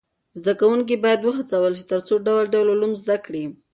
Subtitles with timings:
[0.39, 3.43] زده کوونکي باید و هڅول سي تر څو ډول ډول علوم زده کړي.